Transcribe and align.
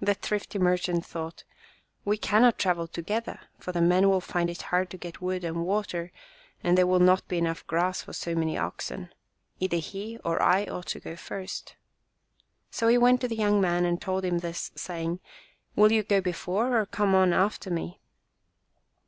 The 0.00 0.14
thrifty 0.14 0.58
merchant 0.58 1.06
thought, 1.06 1.44
"We 2.04 2.16
cannot 2.18 2.58
travel 2.58 2.88
together, 2.88 3.38
for 3.60 3.70
the 3.70 3.80
men 3.80 4.10
will 4.10 4.20
find 4.20 4.50
it 4.50 4.62
hard 4.62 4.90
to 4.90 4.96
get 4.96 5.20
wood 5.20 5.44
and 5.44 5.64
water, 5.64 6.10
and 6.64 6.76
there 6.76 6.84
will 6.88 6.98
not 6.98 7.28
be 7.28 7.38
enough 7.38 7.64
grass 7.68 8.02
for 8.02 8.12
so 8.12 8.34
many 8.34 8.58
oxen. 8.58 9.12
Either 9.60 9.76
he 9.76 10.18
or 10.24 10.42
I 10.42 10.64
ought 10.64 10.86
to 10.86 10.98
go 10.98 11.14
first." 11.14 11.76
So 12.72 12.88
he 12.88 12.98
went 12.98 13.20
to 13.20 13.28
the 13.28 13.36
young 13.36 13.60
man 13.60 13.84
and 13.84 14.02
told 14.02 14.24
him 14.24 14.38
this, 14.40 14.72
say 14.74 15.04
ing, 15.04 15.20
"Will 15.76 15.92
you 15.92 16.02
go 16.02 16.20
before 16.20 16.76
or 16.80 16.84
come 16.84 17.14
on 17.14 17.32
after 17.32 17.70
me 17.70 18.00